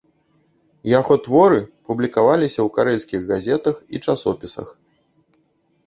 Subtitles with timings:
[0.99, 1.59] Яго творы
[1.91, 4.67] публікаваліся ў карэльскіх газетах і часопісах.